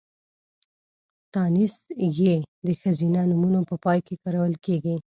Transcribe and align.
تانيث 1.35 1.75
ۍ 2.23 2.39
د 2.65 2.67
ښځينه 2.81 3.21
نومونو 3.29 3.59
په 3.69 3.75
پای 3.83 3.99
کې 4.07 4.15
کارول 4.23 4.53
کېږي. 4.65 4.95